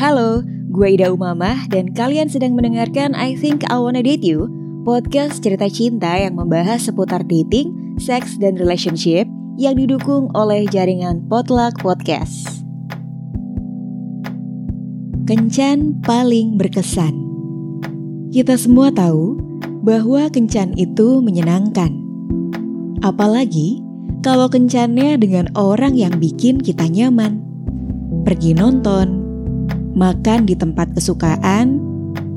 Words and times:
Halo, 0.00 0.40
gue 0.72 0.96
Ida 0.96 1.12
Umamah 1.12 1.68
dan 1.68 1.92
kalian 1.92 2.24
sedang 2.24 2.56
mendengarkan 2.56 3.12
I 3.12 3.36
Think 3.36 3.68
I 3.68 3.76
Wanna 3.76 4.00
Date 4.00 4.24
You, 4.24 4.48
podcast 4.80 5.44
cerita 5.44 5.68
cinta 5.68 6.16
yang 6.16 6.40
membahas 6.40 6.88
seputar 6.88 7.20
dating, 7.28 8.00
seks, 8.00 8.40
dan 8.40 8.56
relationship 8.56 9.28
yang 9.60 9.76
didukung 9.76 10.32
oleh 10.32 10.64
jaringan 10.72 11.20
Potluck 11.28 11.84
Podcast. 11.84 12.64
Kencan 15.28 16.00
paling 16.00 16.56
berkesan. 16.56 17.12
Kita 18.32 18.56
semua 18.56 18.88
tahu 18.88 19.36
bahwa 19.84 20.32
kencan 20.32 20.80
itu 20.80 21.20
menyenangkan. 21.20 21.92
Apalagi 23.04 23.84
kalau 24.24 24.48
kencannya 24.48 25.20
dengan 25.20 25.52
orang 25.52 25.92
yang 25.92 26.16
bikin 26.16 26.56
kita 26.56 26.88
nyaman. 26.88 27.44
Pergi 28.24 28.56
nonton, 28.56 29.19
makan 29.94 30.46
di 30.46 30.54
tempat 30.54 30.92
kesukaan, 30.94 31.80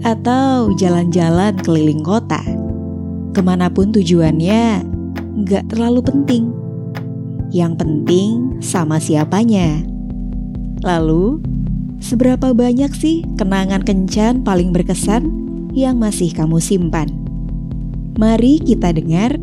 atau 0.04 0.76
jalan-jalan 0.76 1.56
keliling 1.64 2.04
kota. 2.04 2.44
Ke 3.34 3.42
mana 3.42 3.72
pun 3.72 3.90
tujuannya, 3.90 4.84
nggak 5.48 5.74
terlalu 5.74 6.04
penting. 6.06 6.44
Yang 7.50 7.74
penting 7.86 8.60
sama 8.60 9.00
siapanya. 9.00 9.82
Lalu, 10.84 11.40
seberapa 12.04 12.52
banyak 12.52 12.92
sih 12.94 13.24
kenangan 13.40 13.82
kencan 13.82 14.44
paling 14.44 14.76
berkesan 14.76 15.32
yang 15.74 15.98
masih 15.98 16.30
kamu 16.36 16.60
simpan? 16.60 17.10
Mari 18.20 18.62
kita 18.62 18.94
dengar 18.94 19.40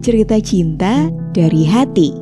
cerita 0.00 0.40
cinta 0.40 1.12
dari 1.36 1.66
hati. 1.68 2.16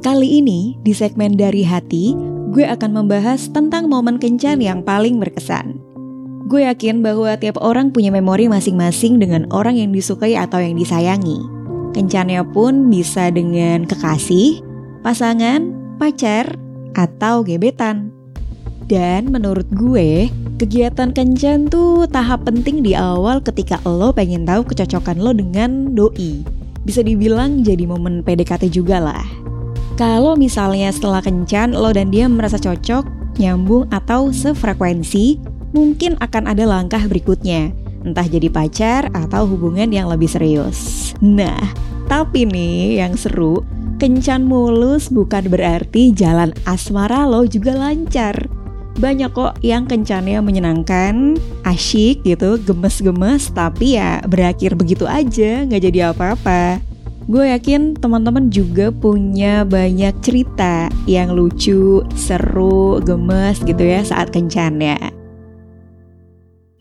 Kali 0.00 0.40
ini 0.40 0.76
di 0.80 0.92
segmen 0.96 1.36
dari 1.36 1.60
hati, 1.64 2.16
gue 2.50 2.66
akan 2.66 2.90
membahas 2.98 3.46
tentang 3.54 3.86
momen 3.86 4.18
kencan 4.18 4.58
yang 4.58 4.82
paling 4.82 5.22
berkesan. 5.22 5.78
Gue 6.50 6.66
yakin 6.66 6.98
bahwa 6.98 7.38
tiap 7.38 7.62
orang 7.62 7.94
punya 7.94 8.10
memori 8.10 8.50
masing-masing 8.50 9.22
dengan 9.22 9.46
orang 9.54 9.78
yang 9.78 9.94
disukai 9.94 10.34
atau 10.34 10.58
yang 10.58 10.74
disayangi. 10.74 11.38
Kencannya 11.94 12.42
pun 12.42 12.90
bisa 12.90 13.30
dengan 13.30 13.86
kekasih, 13.86 14.58
pasangan, 15.06 15.70
pacar, 16.02 16.58
atau 16.98 17.46
gebetan. 17.46 18.10
Dan 18.90 19.30
menurut 19.30 19.70
gue, 19.70 20.26
kegiatan 20.58 21.14
kencan 21.14 21.70
tuh 21.70 22.10
tahap 22.10 22.42
penting 22.42 22.82
di 22.82 22.98
awal 22.98 23.38
ketika 23.38 23.78
lo 23.86 24.10
pengen 24.10 24.42
tahu 24.42 24.66
kecocokan 24.66 25.22
lo 25.22 25.30
dengan 25.30 25.94
doi. 25.94 26.42
Bisa 26.82 27.06
dibilang 27.06 27.62
jadi 27.62 27.86
momen 27.86 28.26
PDKT 28.26 28.74
juga 28.74 28.98
lah. 28.98 29.39
Kalau 30.00 30.32
misalnya 30.32 30.88
setelah 30.88 31.20
kencan 31.20 31.76
lo 31.76 31.92
dan 31.92 32.08
dia 32.08 32.24
merasa 32.24 32.56
cocok, 32.56 33.04
nyambung 33.36 33.84
atau 33.92 34.32
sefrekuensi, 34.32 35.36
mungkin 35.76 36.16
akan 36.24 36.48
ada 36.48 36.64
langkah 36.64 37.04
berikutnya. 37.04 37.68
Entah 38.00 38.24
jadi 38.24 38.48
pacar 38.48 39.12
atau 39.12 39.44
hubungan 39.44 39.92
yang 39.92 40.08
lebih 40.08 40.24
serius. 40.24 41.12
Nah, 41.20 41.60
tapi 42.08 42.48
nih 42.48 43.04
yang 43.04 43.12
seru, 43.12 43.60
kencan 44.00 44.48
mulus 44.48 45.12
bukan 45.12 45.52
berarti 45.52 46.16
jalan 46.16 46.56
asmara 46.64 47.28
lo 47.28 47.44
juga 47.44 47.76
lancar. 47.76 48.48
Banyak 48.96 49.36
kok 49.36 49.60
yang 49.60 49.84
kencannya 49.84 50.40
menyenangkan, 50.40 51.36
asyik 51.68 52.24
gitu, 52.24 52.56
gemes-gemes, 52.56 53.52
tapi 53.52 54.00
ya 54.00 54.24
berakhir 54.24 54.80
begitu 54.80 55.04
aja, 55.04 55.68
nggak 55.68 55.82
jadi 55.92 56.16
apa-apa. 56.16 56.89
Gue 57.30 57.46
yakin 57.54 57.94
teman-teman 57.94 58.50
juga 58.50 58.90
punya 58.90 59.62
banyak 59.62 60.18
cerita 60.18 60.90
yang 61.06 61.30
lucu, 61.30 62.02
seru, 62.18 62.98
gemes 63.06 63.62
gitu 63.62 63.86
ya 63.86 64.02
saat 64.02 64.34
kencannya. 64.34 64.98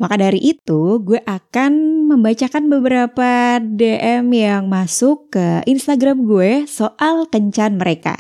Maka 0.02 0.17
dari 0.17 0.42
itu, 0.42 0.97
gue 1.05 1.22
akan 1.22 2.02
membacakan 2.09 2.66
beberapa 2.66 3.61
DM 3.61 4.33
yang 4.33 4.65
masuk 4.65 5.30
ke 5.30 5.61
Instagram 5.70 6.26
gue 6.26 6.65
soal 6.65 7.30
kencan 7.30 7.77
mereka. 7.77 8.17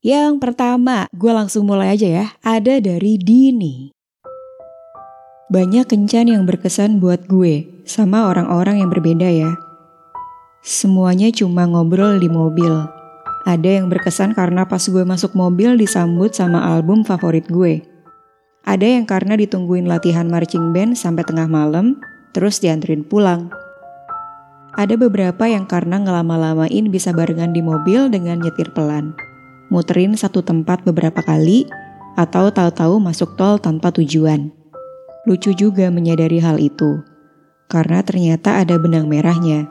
Yang 0.00 0.40
pertama, 0.40 1.12
gue 1.12 1.28
langsung 1.28 1.68
mulai 1.68 1.92
aja 1.92 2.08
ya. 2.08 2.26
Ada 2.40 2.80
dari 2.80 3.20
Dini. 3.20 3.92
Banyak 5.52 5.92
kencan 5.92 6.32
yang 6.32 6.48
berkesan 6.48 7.04
buat 7.04 7.28
gue, 7.28 7.84
sama 7.84 8.32
orang-orang 8.32 8.80
yang 8.80 8.88
berbeda 8.88 9.28
ya. 9.28 9.63
Semuanya 10.64 11.28
cuma 11.28 11.68
ngobrol 11.68 12.16
di 12.16 12.32
mobil. 12.32 12.72
Ada 13.44 13.84
yang 13.84 13.92
berkesan 13.92 14.32
karena 14.32 14.64
pas 14.64 14.80
gue 14.80 15.04
masuk 15.04 15.36
mobil 15.36 15.76
disambut 15.76 16.32
sama 16.32 16.56
album 16.56 17.04
favorit 17.04 17.44
gue. 17.52 17.84
Ada 18.64 18.96
yang 18.96 19.04
karena 19.04 19.36
ditungguin 19.36 19.84
latihan 19.84 20.24
marching 20.24 20.72
band 20.72 20.96
sampai 20.96 21.20
tengah 21.28 21.44
malam, 21.44 22.00
terus 22.32 22.64
dianterin 22.64 23.04
pulang. 23.04 23.52
Ada 24.72 24.96
beberapa 24.96 25.44
yang 25.44 25.68
karena 25.68 26.00
ngelama-lamain 26.00 26.88
bisa 26.88 27.12
barengan 27.12 27.52
di 27.52 27.60
mobil 27.60 28.08
dengan 28.08 28.40
nyetir 28.40 28.72
pelan. 28.72 29.12
Muterin 29.68 30.16
satu 30.16 30.40
tempat 30.40 30.80
beberapa 30.88 31.20
kali, 31.20 31.68
atau 32.16 32.48
tahu-tahu 32.48 33.04
masuk 33.04 33.36
tol 33.36 33.60
tanpa 33.60 33.92
tujuan. 33.92 34.48
Lucu 35.28 35.52
juga 35.52 35.92
menyadari 35.92 36.40
hal 36.40 36.56
itu, 36.56 37.04
karena 37.68 38.00
ternyata 38.00 38.64
ada 38.64 38.80
benang 38.80 39.12
merahnya. 39.12 39.68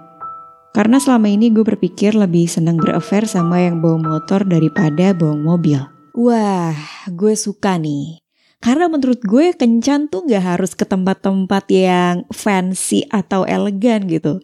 Karena 0.73 0.97
selama 0.97 1.29
ini 1.29 1.53
gue 1.53 1.61
berpikir 1.61 2.17
lebih 2.17 2.49
senang 2.49 2.81
beraffair 2.81 3.29
sama 3.29 3.61
yang 3.61 3.77
bawa 3.77 4.17
motor 4.17 4.41
daripada 4.41 5.13
bawa 5.13 5.37
mobil. 5.37 5.77
Wah, 6.17 6.73
gue 7.05 7.37
suka 7.37 7.77
nih. 7.77 8.17
Karena 8.57 8.89
menurut 8.89 9.21
gue 9.21 9.53
kencan 9.53 10.09
tuh 10.09 10.25
gak 10.25 10.57
harus 10.57 10.73
ke 10.73 10.81
tempat-tempat 10.81 11.69
yang 11.69 12.25
fancy 12.33 13.05
atau 13.13 13.45
elegan 13.45 14.09
gitu. 14.09 14.41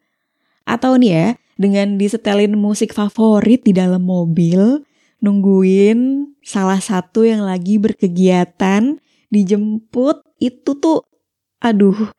Atau 0.70 1.02
nih 1.02 1.10
ya, 1.10 1.28
dengan 1.58 1.98
disetelin 1.98 2.54
musik 2.54 2.94
favorit 2.94 3.66
di 3.66 3.74
dalam 3.74 4.06
mobil, 4.06 4.86
nungguin 5.26 6.30
salah 6.46 6.78
satu 6.78 7.26
yang 7.26 7.42
lagi 7.42 7.82
berkegiatan, 7.82 9.02
dijemput, 9.34 10.22
itu 10.38 10.78
tuh 10.78 11.10
aduh 11.58 12.14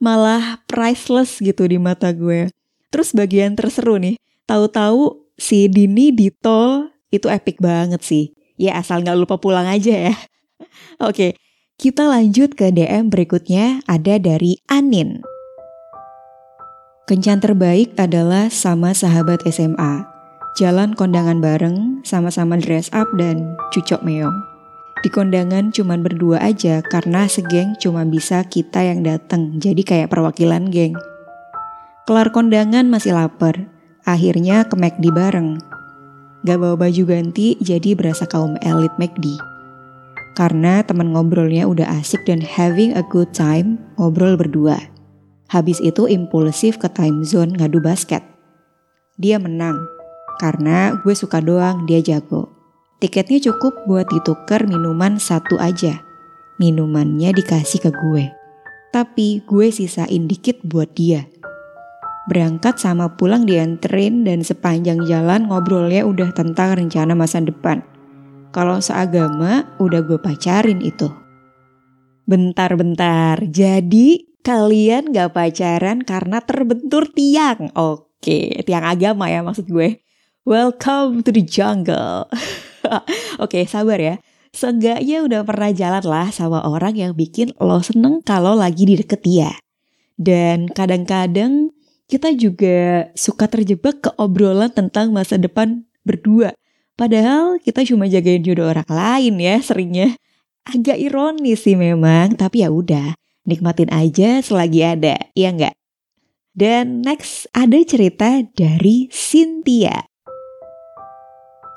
malah 0.00 0.64
priceless 0.64 1.44
gitu 1.44 1.68
di 1.68 1.76
mata 1.76 2.08
gue. 2.16 2.48
Terus 2.90 3.14
bagian 3.14 3.54
terseru 3.54 4.02
nih, 4.02 4.18
tahu-tahu 4.50 5.30
si 5.38 5.70
Dini 5.70 6.10
di 6.10 6.34
tol 6.34 6.90
itu 7.14 7.30
epic 7.30 7.62
banget 7.62 8.02
sih. 8.02 8.34
Ya 8.58 8.76
asal 8.76 9.06
nggak 9.06 9.16
lupa 9.16 9.38
pulang 9.38 9.64
aja 9.64 10.10
ya. 10.10 10.14
Oke, 11.08 11.38
kita 11.80 12.10
lanjut 12.10 12.58
ke 12.58 12.74
DM 12.74 13.08
berikutnya 13.08 13.80
ada 13.86 14.18
dari 14.20 14.60
Anin. 14.68 15.22
Kencan 17.08 17.42
terbaik 17.42 17.96
adalah 17.98 18.52
sama 18.52 18.94
sahabat 18.94 19.42
SMA. 19.48 20.06
Jalan 20.58 20.94
kondangan 20.94 21.38
bareng, 21.38 22.02
sama-sama 22.02 22.58
dress 22.58 22.90
up 22.90 23.06
dan 23.18 23.54
cucok 23.74 24.02
meong. 24.02 24.34
Di 25.00 25.08
kondangan 25.08 25.72
cuman 25.72 26.04
berdua 26.04 26.42
aja 26.44 26.84
karena 26.84 27.24
segeng 27.24 27.72
cuma 27.80 28.04
bisa 28.04 28.44
kita 28.44 28.84
yang 28.84 29.00
datang, 29.00 29.56
jadi 29.56 29.80
kayak 29.80 30.12
perwakilan 30.12 30.68
geng. 30.68 30.94
Kelar 32.10 32.34
kondangan 32.34 32.90
masih 32.90 33.14
lapar, 33.14 33.70
akhirnya 34.02 34.66
ke 34.66 34.74
McD 34.74 35.14
bareng. 35.14 35.62
Gak 36.42 36.58
bawa 36.58 36.74
baju 36.74 37.06
ganti 37.06 37.54
jadi 37.62 37.94
berasa 37.94 38.26
kaum 38.26 38.58
elit 38.66 38.90
McD. 38.98 39.38
Karena 40.34 40.82
teman 40.82 41.14
ngobrolnya 41.14 41.70
udah 41.70 41.86
asik 42.02 42.26
dan 42.26 42.42
having 42.42 42.98
a 42.98 43.06
good 43.14 43.30
time, 43.30 43.78
ngobrol 43.94 44.34
berdua. 44.34 44.90
Habis 45.54 45.78
itu 45.86 46.10
impulsif 46.10 46.82
ke 46.82 46.90
time 46.90 47.22
zone 47.22 47.54
ngadu 47.54 47.78
basket. 47.78 48.26
Dia 49.14 49.38
menang, 49.38 49.78
karena 50.42 50.98
gue 51.06 51.14
suka 51.14 51.38
doang 51.38 51.86
dia 51.86 52.02
jago. 52.02 52.50
Tiketnya 52.98 53.38
cukup 53.38 53.86
buat 53.86 54.10
ditukar 54.10 54.66
minuman 54.66 55.22
satu 55.22 55.62
aja. 55.62 56.02
Minumannya 56.58 57.30
dikasih 57.38 57.86
ke 57.86 57.94
gue. 57.94 58.34
Tapi 58.90 59.46
gue 59.46 59.70
sisain 59.70 60.26
dikit 60.26 60.58
buat 60.66 60.90
dia. 60.98 61.30
Berangkat 62.28 62.76
sama 62.76 63.16
pulang 63.16 63.48
dianterin 63.48 64.28
dan 64.28 64.44
sepanjang 64.44 65.08
jalan 65.08 65.48
ngobrolnya 65.48 66.04
udah 66.04 66.34
tentang 66.36 66.76
rencana 66.76 67.16
masa 67.16 67.40
depan. 67.40 67.80
Kalau 68.50 68.82
seagama 68.82 69.70
udah 69.80 70.04
gue 70.04 70.18
pacarin 70.20 70.82
itu. 70.84 71.08
Bentar-bentar, 72.28 73.40
jadi 73.48 74.26
kalian 74.44 75.16
gak 75.16 75.32
pacaran 75.32 76.04
karena 76.04 76.44
terbentur 76.44 77.08
tiang? 77.08 77.72
Oke, 77.72 78.60
tiang 78.68 78.84
agama 78.84 79.32
ya 79.32 79.40
maksud 79.40 79.70
gue. 79.70 80.04
Welcome 80.44 81.22
to 81.24 81.30
the 81.30 81.44
jungle. 81.44 82.28
Oke, 83.44 83.64
sabar 83.64 84.00
ya. 84.00 84.16
Seenggaknya 84.50 85.22
udah 85.22 85.46
pernah 85.46 85.70
jalan 85.70 86.02
lah 86.02 86.28
sama 86.34 86.66
orang 86.66 86.98
yang 86.98 87.12
bikin 87.14 87.54
lo 87.62 87.78
seneng 87.86 88.18
kalau 88.26 88.58
lagi 88.58 88.82
di 88.82 88.98
deket 88.98 89.22
dia. 89.22 89.54
Dan 90.18 90.66
kadang-kadang 90.66 91.69
kita 92.10 92.34
juga 92.34 93.06
suka 93.14 93.46
terjebak 93.46 94.02
ke 94.02 94.10
obrolan 94.18 94.74
tentang 94.74 95.14
masa 95.14 95.38
depan 95.38 95.86
berdua. 96.02 96.58
Padahal 96.98 97.62
kita 97.62 97.86
cuma 97.86 98.10
jagain 98.10 98.42
jodoh 98.42 98.66
orang 98.66 98.90
lain 98.90 99.38
ya 99.38 99.62
seringnya. 99.62 100.18
Agak 100.66 100.98
ironis 100.98 101.62
sih 101.62 101.78
memang, 101.78 102.34
tapi 102.34 102.66
ya 102.66 102.68
udah, 102.68 103.14
nikmatin 103.46 103.88
aja 103.94 104.42
selagi 104.42 104.82
ada, 104.82 105.16
ya 105.32 105.54
enggak? 105.54 105.72
Dan 106.52 107.00
next 107.00 107.46
ada 107.54 107.78
cerita 107.86 108.42
dari 108.58 109.06
Cynthia. 109.08 110.04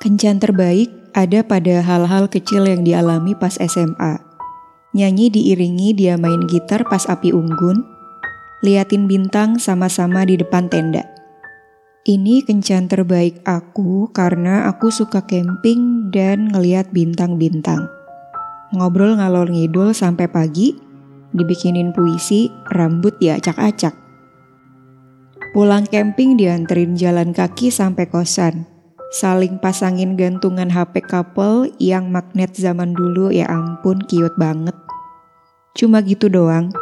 Kencan 0.03 0.41
terbaik 0.41 0.91
ada 1.15 1.45
pada 1.45 1.79
hal-hal 1.79 2.27
kecil 2.27 2.67
yang 2.67 2.83
dialami 2.83 3.37
pas 3.37 3.55
SMA. 3.55 4.19
Nyanyi 4.97 5.31
diiringi 5.31 5.95
dia 5.95 6.19
main 6.19 6.43
gitar 6.49 6.83
pas 6.89 7.07
api 7.07 7.31
unggun, 7.31 7.92
liatin 8.63 9.11
bintang 9.11 9.59
sama-sama 9.59 10.23
di 10.23 10.39
depan 10.39 10.71
tenda. 10.71 11.03
Ini 12.07 12.47
kencan 12.47 12.87
terbaik 12.87 13.43
aku 13.43 14.07
karena 14.15 14.71
aku 14.71 14.87
suka 14.87 15.19
camping 15.27 16.07
dan 16.15 16.47
ngeliat 16.47 16.87
bintang-bintang. 16.95 17.91
Ngobrol 18.71 19.19
ngalor 19.19 19.51
ngidul 19.51 19.91
sampai 19.91 20.31
pagi, 20.31 20.79
dibikinin 21.35 21.91
puisi, 21.91 22.47
rambut 22.71 23.19
diacak-acak. 23.19 23.91
Pulang 25.51 25.83
camping 25.83 26.39
dianterin 26.39 26.95
jalan 26.95 27.35
kaki 27.35 27.67
sampai 27.67 28.07
kosan. 28.07 28.63
Saling 29.11 29.59
pasangin 29.59 30.15
gantungan 30.15 30.71
HP 30.71 31.03
couple 31.03 31.67
yang 31.83 32.09
magnet 32.09 32.55
zaman 32.55 32.95
dulu 32.95 33.27
ya 33.29 33.45
ampun 33.45 33.99
cute 34.07 34.33
banget. 34.39 34.73
Cuma 35.77 36.01
gitu 36.01 36.31
doang, 36.31 36.73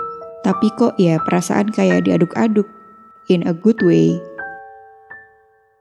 tapi 0.42 0.74
kok 0.74 0.98
ya 0.98 1.22
perasaan 1.22 1.70
kayak 1.70 2.10
diaduk-aduk. 2.10 2.66
In 3.30 3.46
a 3.48 3.54
good 3.54 3.80
way. 3.86 4.18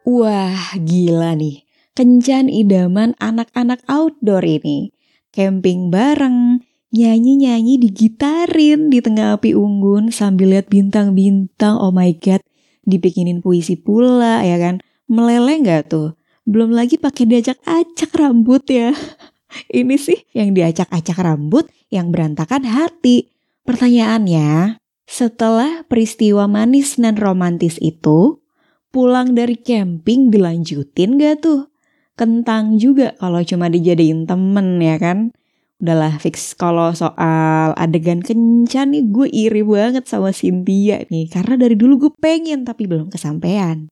Wah 0.05 0.77
gila 0.81 1.37
nih, 1.37 1.65
kencan 1.97 2.49
idaman 2.49 3.17
anak-anak 3.21 3.81
outdoor 3.89 4.45
ini. 4.45 4.93
Camping 5.31 5.93
bareng, 5.93 6.65
nyanyi-nyanyi 6.91 7.79
digitarin 7.79 8.91
di 8.91 8.99
tengah 8.99 9.39
api 9.39 9.55
unggun 9.55 10.11
sambil 10.13 10.57
lihat 10.57 10.73
bintang-bintang. 10.73 11.79
Oh 11.79 11.93
my 11.95 12.13
god, 12.17 12.43
dibikinin 12.85 13.45
puisi 13.45 13.77
pula 13.77 14.43
ya 14.45 14.57
kan. 14.61 14.85
Meleleh 15.11 15.59
nggak 15.63 15.91
tuh? 15.91 16.15
Belum 16.47 16.71
lagi 16.75 16.99
pakai 16.99 17.27
diacak-acak 17.27 18.11
rambut 18.15 18.63
ya. 18.67 18.95
Ini 19.79 19.95
sih 19.99 20.19
yang 20.35 20.55
diacak-acak 20.55 21.19
rambut 21.19 21.67
yang 21.91 22.15
berantakan 22.15 22.67
hati. 22.67 23.31
Pertanyaannya, 23.71 24.83
setelah 25.07 25.87
peristiwa 25.87 26.51
manis 26.51 26.99
dan 26.99 27.15
romantis 27.15 27.79
itu, 27.79 28.43
pulang 28.91 29.39
dari 29.39 29.55
camping 29.63 30.27
dilanjutin 30.27 31.15
gak 31.15 31.47
tuh? 31.47 31.71
Kentang 32.19 32.83
juga 32.83 33.15
kalau 33.23 33.39
cuma 33.47 33.71
dijadiin 33.71 34.27
temen 34.27 34.83
ya 34.83 34.99
kan? 34.99 35.31
Udahlah 35.79 36.19
fix 36.19 36.59
kalau 36.59 36.91
soal 36.99 37.71
adegan 37.79 38.27
kencan 38.27 38.91
nih 38.91 39.07
gue 39.07 39.31
iri 39.31 39.63
banget 39.63 40.03
sama 40.11 40.35
Cynthia 40.35 41.07
nih. 41.07 41.31
Karena 41.31 41.55
dari 41.55 41.79
dulu 41.79 42.11
gue 42.11 42.13
pengen 42.19 42.67
tapi 42.67 42.91
belum 42.91 43.07
kesampaian. 43.07 43.87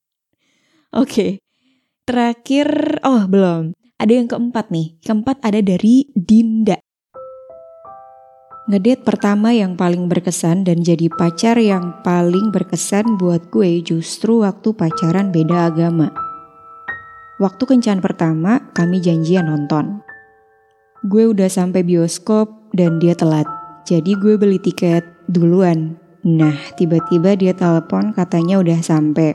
Oke, 0.90 1.38
terakhir, 2.02 2.98
oh 3.06 3.30
belum. 3.30 3.78
Ada 3.94 4.10
yang 4.10 4.26
keempat 4.26 4.74
nih, 4.74 4.98
keempat 5.06 5.38
ada 5.46 5.62
dari 5.62 6.10
Dinda. 6.18 6.82
Ngedate 8.68 9.00
pertama 9.00 9.56
yang 9.56 9.80
paling 9.80 10.12
berkesan 10.12 10.60
dan 10.60 10.84
jadi 10.84 11.08
pacar 11.08 11.56
yang 11.56 12.04
paling 12.04 12.52
berkesan 12.52 13.16
buat 13.16 13.48
gue 13.48 13.80
justru 13.80 14.44
waktu 14.44 14.76
pacaran 14.76 15.32
beda 15.32 15.72
agama. 15.72 16.12
Waktu 17.40 17.64
kencan 17.64 18.04
pertama, 18.04 18.60
kami 18.76 19.00
janjian 19.00 19.48
nonton. 19.48 20.04
Gue 21.00 21.24
udah 21.24 21.48
sampai 21.48 21.80
bioskop 21.80 22.52
dan 22.76 23.00
dia 23.00 23.16
telat. 23.16 23.48
Jadi 23.88 24.12
gue 24.20 24.36
beli 24.36 24.60
tiket 24.60 25.00
duluan. 25.32 25.96
Nah, 26.28 26.52
tiba-tiba 26.76 27.40
dia 27.40 27.56
telepon 27.56 28.12
katanya 28.12 28.60
udah 28.60 28.84
sampai. 28.84 29.32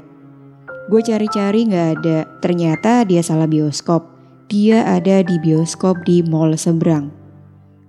Gue 0.93 1.01
cari-cari 1.01 1.65
gak 1.73 1.89
ada. 1.97 2.29
Ternyata 2.37 3.01
dia 3.01 3.25
salah 3.25 3.49
bioskop. 3.49 4.13
Dia 4.45 4.85
ada 4.85 5.25
di 5.25 5.41
bioskop 5.41 6.05
di 6.05 6.21
mall 6.21 6.53
seberang. 6.53 7.22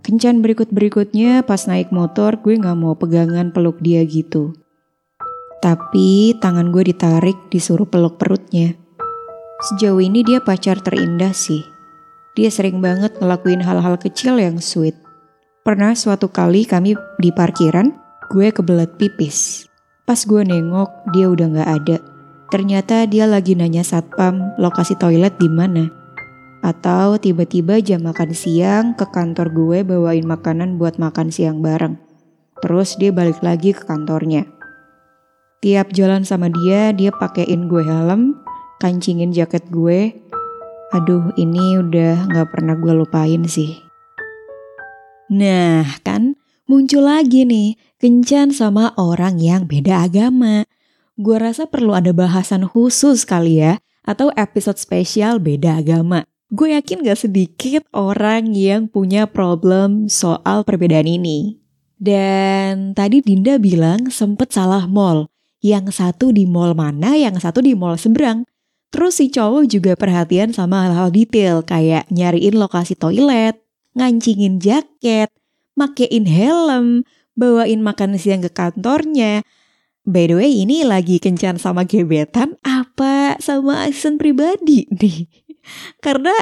Kencan 0.05 0.45
berikut-berikutnya 0.45 1.49
pas 1.49 1.65
naik 1.65 1.89
motor 1.89 2.37
gue 2.45 2.61
gak 2.61 2.77
mau 2.77 2.93
pegangan 2.93 3.49
peluk 3.49 3.81
dia 3.81 4.05
gitu. 4.05 4.53
Tapi 5.65 6.37
tangan 6.45 6.69
gue 6.69 6.93
ditarik 6.93 7.49
disuruh 7.49 7.89
peluk 7.89 8.21
perutnya. 8.21 8.77
Sejauh 9.65 10.05
ini 10.05 10.21
dia 10.21 10.45
pacar 10.45 10.85
terindah 10.85 11.33
sih. 11.33 11.65
Dia 12.37 12.53
sering 12.53 12.85
banget 12.85 13.17
ngelakuin 13.17 13.65
hal-hal 13.65 13.97
kecil 13.97 14.37
yang 14.37 14.61
sweet. 14.61 14.93
Pernah 15.65 15.97
suatu 15.97 16.29
kali 16.29 16.69
kami 16.69 17.01
di 17.17 17.33
parkiran, 17.33 17.97
gue 18.29 18.53
kebelet 18.53 19.01
pipis. 19.01 19.65
Pas 20.05 20.21
gue 20.21 20.45
nengok, 20.45 21.17
dia 21.17 21.33
udah 21.33 21.49
gak 21.49 21.71
ada. 21.81 21.97
Ternyata 22.53 23.09
dia 23.09 23.25
lagi 23.25 23.57
nanya 23.57 23.81
satpam 23.81 24.53
lokasi 24.61 25.01
toilet 25.01 25.41
di 25.41 25.49
mana. 25.49 26.04
Atau 26.65 27.21
tiba-tiba 27.21 27.77
jam 27.85 28.09
makan 28.09 28.33
siang 28.33 28.97
ke 28.97 29.05
kantor 29.13 29.53
gue 29.53 29.79
bawain 29.85 30.25
makanan 30.25 30.81
buat 30.81 30.97
makan 30.97 31.29
siang 31.29 31.61
bareng. 31.61 32.01
Terus 32.65 32.97
dia 32.97 33.13
balik 33.13 33.45
lagi 33.45 33.77
ke 33.77 33.85
kantornya. 33.85 34.49
Tiap 35.61 35.93
jalan 35.93 36.25
sama 36.25 36.49
dia, 36.49 36.97
dia 36.97 37.13
pakein 37.13 37.69
gue 37.69 37.85
helm, 37.85 38.41
kancingin 38.81 39.37
jaket 39.37 39.69
gue. 39.69 40.17
Aduh, 40.97 41.37
ini 41.37 41.85
udah 41.85 42.33
gak 42.33 42.57
pernah 42.57 42.81
gue 42.81 42.97
lupain 42.97 43.45
sih. 43.45 43.85
Nah, 45.29 45.85
kan 46.01 46.33
muncul 46.65 47.05
lagi 47.05 47.45
nih, 47.45 47.77
kencan 48.01 48.57
sama 48.57 48.97
orang 48.97 49.37
yang 49.37 49.69
beda 49.69 50.09
agama. 50.09 50.65
Gue 51.21 51.37
rasa 51.37 51.69
perlu 51.69 51.93
ada 51.93 52.17
bahasan 52.17 52.65
khusus 52.65 53.29
kali 53.29 53.61
ya, 53.61 53.85
atau 54.09 54.33
episode 54.33 54.81
spesial 54.81 55.37
beda 55.37 55.85
agama 55.85 56.25
gue 56.55 56.71
yakin 56.79 57.03
gak 57.03 57.19
sedikit 57.19 57.83
orang 57.91 58.55
yang 58.55 58.87
punya 58.87 59.27
problem 59.27 60.07
soal 60.07 60.63
perbedaan 60.63 61.11
ini. 61.11 61.59
Dan 61.99 62.95
tadi 62.95 63.19
Dinda 63.19 63.59
bilang 63.59 64.07
sempet 64.15 64.55
salah 64.55 64.87
mall. 64.87 65.27
Yang 65.59 65.99
satu 65.99 66.31
di 66.31 66.47
mall 66.47 66.77
mana, 66.79 67.19
yang 67.19 67.35
satu 67.41 67.59
di 67.59 67.75
mall 67.75 67.99
seberang. 67.99 68.47
Terus 68.95 69.19
si 69.19 69.27
cowok 69.33 69.67
juga 69.67 69.93
perhatian 69.99 70.55
sama 70.55 70.87
hal-hal 70.87 71.11
detail 71.11 71.67
kayak 71.67 72.07
nyariin 72.15 72.55
lokasi 72.55 72.95
toilet, 72.95 73.59
ngancingin 73.99 74.63
jaket, 74.63 75.35
makein 75.75 76.31
helm, 76.31 77.03
bawain 77.35 77.83
makan 77.83 78.15
siang 78.15 78.47
ke 78.47 78.55
kantornya. 78.55 79.43
By 80.05 80.29
the 80.29 80.37
way, 80.37 80.53
ini 80.53 80.85
lagi 80.85 81.17
kencan 81.17 81.57
sama 81.57 81.89
gebetan 81.89 82.61
apa 82.61 83.41
sama 83.41 83.89
asisten 83.89 84.21
pribadi 84.21 84.85
nih? 84.93 85.44
Karena 86.01 86.33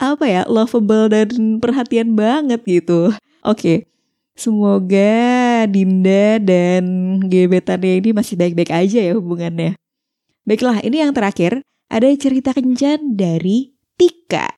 apa 0.00 0.24
ya 0.24 0.42
lovable 0.48 1.12
dan 1.12 1.60
perhatian 1.60 2.16
banget 2.16 2.64
gitu. 2.64 3.12
Oke, 3.44 3.84
semoga 4.32 5.68
Dinda 5.68 6.40
dan 6.40 6.84
gebetannya 7.28 8.00
ini 8.00 8.10
masih 8.16 8.40
baik-baik 8.40 8.72
aja 8.72 9.00
ya 9.00 9.12
hubungannya. 9.12 9.76
Baiklah, 10.48 10.80
ini 10.80 11.04
yang 11.04 11.12
terakhir 11.12 11.60
ada 11.92 12.08
cerita 12.16 12.56
kencan 12.56 13.20
dari 13.20 13.76
Tika. 14.00 14.56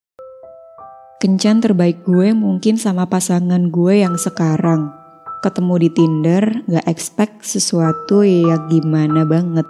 Kencan 1.19 1.59
terbaik 1.59 2.07
gue 2.07 2.31
mungkin 2.31 2.79
sama 2.79 3.11
pasangan 3.11 3.71
gue 3.71 4.03
yang 4.07 4.15
sekarang. 4.15 4.95
Ketemu 5.43 5.75
di 5.83 5.89
Tinder, 5.91 6.45
gak 6.71 6.87
expect 6.87 7.43
sesuatu 7.43 8.23
yang 8.23 8.71
gimana 8.71 9.27
banget. 9.27 9.67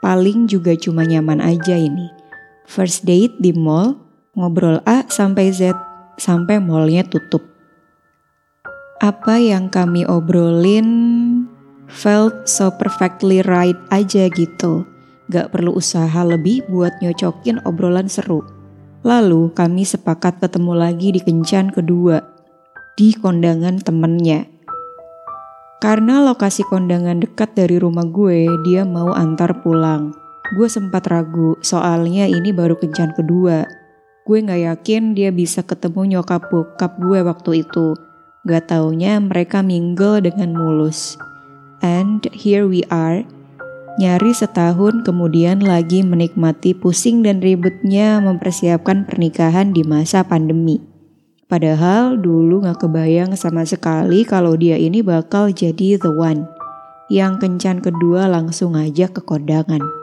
Paling 0.00 0.48
juga 0.48 0.72
cuma 0.80 1.04
nyaman 1.04 1.44
aja 1.44 1.76
ini 1.76 2.21
First 2.66 3.04
date 3.04 3.36
di 3.42 3.50
mall, 3.50 3.98
ngobrol 4.38 4.80
A 4.86 5.04
sampai 5.10 5.50
Z 5.50 5.74
sampai 6.16 6.62
mallnya 6.62 7.02
tutup. 7.02 7.42
Apa 9.02 9.42
yang 9.42 9.66
kami 9.66 10.06
obrolin 10.06 10.88
felt 11.90 12.46
so 12.46 12.70
perfectly 12.70 13.42
right 13.42 13.76
aja 13.90 14.30
gitu. 14.30 14.86
Gak 15.26 15.50
perlu 15.50 15.74
usaha 15.74 16.22
lebih 16.22 16.62
buat 16.70 16.94
nyocokin 17.02 17.66
obrolan 17.66 18.06
seru. 18.06 18.46
Lalu 19.02 19.50
kami 19.50 19.82
sepakat 19.82 20.38
ketemu 20.38 20.72
lagi 20.78 21.10
di 21.10 21.18
kencan 21.18 21.74
kedua, 21.74 22.22
di 22.94 23.10
kondangan 23.10 23.82
temennya. 23.82 24.46
Karena 25.82 26.22
lokasi 26.22 26.62
kondangan 26.70 27.18
dekat 27.18 27.58
dari 27.58 27.82
rumah 27.82 28.06
gue, 28.06 28.46
dia 28.62 28.86
mau 28.86 29.10
antar 29.10 29.66
pulang. 29.66 30.21
Gue 30.52 30.68
sempat 30.68 31.08
ragu, 31.08 31.56
soalnya 31.64 32.28
ini 32.28 32.52
baru 32.52 32.76
kencan 32.76 33.16
kedua. 33.16 33.64
Gue 34.28 34.44
gak 34.44 34.60
yakin 34.60 35.16
dia 35.16 35.32
bisa 35.32 35.64
ketemu 35.64 36.20
nyokap 36.20 36.52
bokap 36.52 37.00
gue 37.00 37.24
waktu 37.24 37.64
itu. 37.64 37.96
Gak 38.44 38.68
taunya 38.68 39.16
mereka 39.16 39.64
mingle 39.64 40.20
dengan 40.20 40.52
mulus. 40.52 41.16
And 41.80 42.20
here 42.36 42.68
we 42.68 42.84
are, 42.92 43.24
nyari 43.96 44.36
setahun 44.36 45.08
kemudian 45.08 45.64
lagi 45.64 46.04
menikmati 46.04 46.76
pusing 46.76 47.24
dan 47.24 47.40
ributnya 47.40 48.20
mempersiapkan 48.20 49.08
pernikahan 49.08 49.72
di 49.72 49.80
masa 49.88 50.20
pandemi. 50.20 50.84
Padahal 51.48 52.20
dulu 52.20 52.68
gak 52.68 52.84
kebayang 52.84 53.40
sama 53.40 53.64
sekali 53.64 54.28
kalau 54.28 54.52
dia 54.60 54.76
ini 54.76 55.00
bakal 55.00 55.48
jadi 55.48 55.96
the 55.96 56.12
one. 56.12 56.44
Yang 57.08 57.40
kencan 57.40 57.80
kedua 57.80 58.28
langsung 58.28 58.76
aja 58.76 59.08
ke 59.08 59.24
kondangan. 59.24 60.01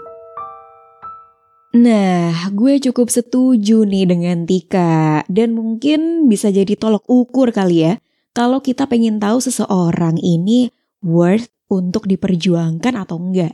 Nah, 1.70 2.50
gue 2.50 2.82
cukup 2.82 3.14
setuju 3.14 3.86
nih 3.86 4.10
dengan 4.10 4.50
Tika. 4.50 5.22
Dan 5.30 5.54
mungkin 5.54 6.26
bisa 6.26 6.50
jadi 6.50 6.74
tolok 6.74 7.06
ukur 7.06 7.54
kali 7.54 7.86
ya. 7.86 7.94
Kalau 8.34 8.58
kita 8.58 8.90
pengen 8.90 9.22
tahu 9.22 9.38
seseorang 9.38 10.18
ini 10.18 10.74
worth 11.06 11.54
untuk 11.70 12.10
diperjuangkan 12.10 12.94
atau 12.98 13.22
enggak. 13.22 13.54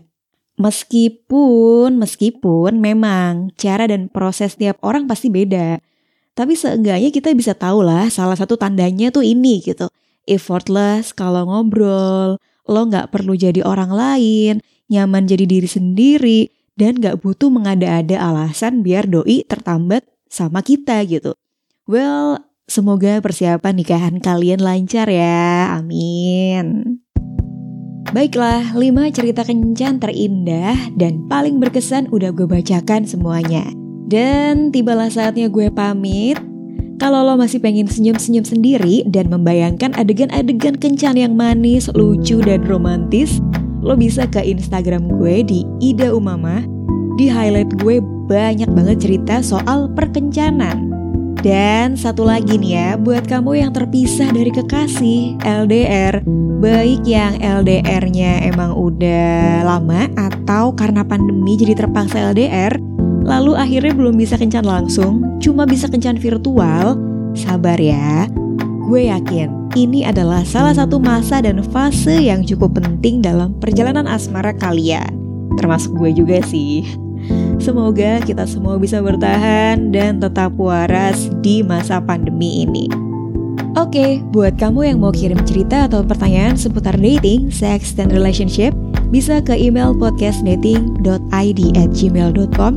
Meskipun, 0.56 2.00
meskipun 2.00 2.80
memang 2.80 3.52
cara 3.60 3.92
dan 3.92 4.08
proses 4.08 4.56
tiap 4.56 4.80
orang 4.80 5.04
pasti 5.12 5.28
beda. 5.28 5.84
Tapi 6.32 6.56
seenggaknya 6.56 7.12
kita 7.12 7.36
bisa 7.36 7.52
tahu 7.52 7.84
lah 7.84 8.08
salah 8.08 8.40
satu 8.40 8.56
tandanya 8.56 9.12
tuh 9.12 9.28
ini 9.28 9.60
gitu. 9.60 9.92
Effortless 10.24 11.12
kalau 11.12 11.52
ngobrol, 11.52 12.40
lo 12.72 12.82
nggak 12.88 13.12
perlu 13.12 13.36
jadi 13.36 13.68
orang 13.68 13.92
lain, 13.92 14.64
nyaman 14.88 15.28
jadi 15.28 15.44
diri 15.44 15.68
sendiri, 15.68 16.55
dan 16.76 17.00
nggak 17.00 17.24
butuh 17.24 17.48
mengada-ada 17.48 18.20
alasan 18.20 18.84
biar 18.84 19.08
doi 19.08 19.48
tertambat 19.48 20.04
sama 20.28 20.60
kita 20.60 21.00
gitu. 21.08 21.36
Well, 21.88 22.44
semoga 22.68 23.24
persiapan 23.24 23.74
nikahan 23.80 24.16
kalian 24.20 24.60
lancar 24.60 25.08
ya, 25.08 25.80
amin. 25.80 27.00
Baiklah, 28.12 28.76
5 28.78 29.12
cerita 29.12 29.44
kencan 29.44 30.00
terindah 30.00 30.94
dan 30.96 31.28
paling 31.28 31.60
berkesan 31.60 32.08
udah 32.14 32.32
gue 32.32 32.48
bacakan 32.48 33.04
semuanya. 33.04 33.66
Dan 34.06 34.70
tibalah 34.70 35.10
saatnya 35.10 35.50
gue 35.50 35.74
pamit. 35.74 36.38
Kalau 36.96 37.28
lo 37.28 37.36
masih 37.36 37.60
pengen 37.60 37.92
senyum-senyum 37.92 38.48
sendiri 38.48 39.04
dan 39.12 39.28
membayangkan 39.28 39.92
adegan-adegan 40.00 40.80
kencan 40.80 41.20
yang 41.20 41.36
manis, 41.36 41.92
lucu, 41.92 42.40
dan 42.40 42.64
romantis, 42.64 43.44
lo 43.86 43.94
bisa 43.94 44.26
ke 44.26 44.42
Instagram 44.42 45.06
gue 45.22 45.46
di 45.46 45.62
Ida 45.78 46.10
Umama. 46.10 46.66
Di 47.22 47.30
highlight 47.30 47.78
gue 47.80 48.02
banyak 48.26 48.68
banget 48.74 48.98
cerita 49.06 49.46
soal 49.46 49.94
perkencanan. 49.94 50.90
Dan 51.46 51.94
satu 51.94 52.26
lagi 52.26 52.58
nih 52.58 52.74
ya, 52.74 52.90
buat 52.98 53.30
kamu 53.30 53.62
yang 53.62 53.72
terpisah 53.72 54.34
dari 54.34 54.50
kekasih, 54.50 55.38
LDR, 55.46 56.26
baik 56.58 57.06
yang 57.06 57.38
LDR-nya 57.38 58.50
emang 58.50 58.74
udah 58.74 59.62
lama 59.62 60.10
atau 60.18 60.74
karena 60.74 61.06
pandemi 61.06 61.54
jadi 61.54 61.86
terpaksa 61.86 62.34
LDR, 62.34 62.82
lalu 63.22 63.54
akhirnya 63.54 63.94
belum 63.94 64.18
bisa 64.18 64.42
kencan 64.42 64.66
langsung, 64.66 65.38
cuma 65.38 65.70
bisa 65.70 65.86
kencan 65.86 66.18
virtual, 66.18 66.98
sabar 67.38 67.78
ya. 67.78 68.26
Gue 68.90 69.06
yakin 69.14 69.65
ini 69.76 70.08
adalah 70.08 70.42
salah 70.48 70.72
satu 70.72 70.98
masa 70.98 71.44
dan 71.44 71.60
fase 71.70 72.32
yang 72.32 72.42
cukup 72.48 72.80
penting 72.80 73.20
dalam 73.20 73.54
perjalanan 73.60 74.08
asmara 74.08 74.56
kalian. 74.56 75.12
Termasuk 75.60 75.94
gue 76.00 76.16
juga 76.16 76.40
sih. 76.48 76.88
Semoga 77.60 78.24
kita 78.24 78.48
semua 78.48 78.80
bisa 78.80 79.04
bertahan 79.04 79.92
dan 79.92 80.24
tetap 80.24 80.56
waras 80.56 81.28
di 81.44 81.62
masa 81.62 82.00
pandemi 82.00 82.64
ini. 82.64 82.88
Oke, 83.76 84.24
buat 84.32 84.56
kamu 84.56 84.96
yang 84.96 84.98
mau 85.04 85.12
kirim 85.12 85.40
cerita 85.44 85.92
atau 85.92 86.00
pertanyaan 86.00 86.56
seputar 86.56 86.96
dating, 86.96 87.52
seks, 87.52 87.92
dan 87.92 88.08
relationship, 88.08 88.72
bisa 89.12 89.44
ke 89.44 89.52
email 89.52 89.92
podcastdating.id 89.92 91.62
at 91.76 91.90
gmail.com 91.92 92.74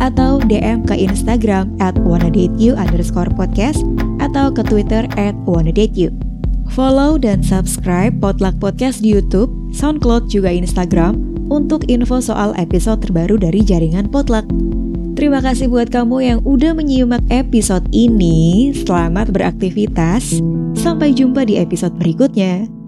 atau 0.00 0.40
DM 0.42 0.82
ke 0.88 0.94
Instagram 0.96 1.70
at 1.78 1.94
wannadateyu 2.02 2.74
underscore 2.74 3.30
podcast 3.38 3.84
atau 4.18 4.50
ke 4.50 4.66
Twitter 4.66 5.06
at 5.14 5.38
wannadateyu. 5.46 6.29
Follow 6.70 7.18
dan 7.18 7.42
subscribe 7.42 8.14
Potluck 8.22 8.54
Podcast 8.62 9.02
di 9.02 9.10
YouTube, 9.10 9.50
SoundCloud 9.74 10.30
juga 10.30 10.54
Instagram 10.54 11.18
untuk 11.50 11.82
info 11.90 12.22
soal 12.22 12.54
episode 12.54 13.02
terbaru 13.02 13.34
dari 13.42 13.66
jaringan 13.66 14.06
Potluck. 14.06 14.46
Terima 15.18 15.42
kasih 15.42 15.66
buat 15.66 15.90
kamu 15.90 16.16
yang 16.22 16.38
udah 16.46 16.72
menyimak 16.72 17.26
episode 17.28 17.84
ini. 17.90 18.70
Selamat 18.72 19.34
beraktivitas. 19.34 20.38
Sampai 20.78 21.10
jumpa 21.12 21.42
di 21.44 21.58
episode 21.58 21.92
berikutnya. 21.98 22.79